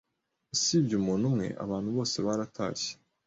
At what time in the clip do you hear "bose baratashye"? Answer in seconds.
1.97-2.91